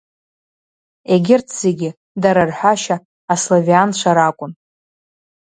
Егьырҭ 1.13 1.47
зегьы, 1.61 1.89
дара 2.21 2.41
рҳәашьа, 2.49 2.97
аславианцәа 3.33 4.11
ракәын. 4.17 4.51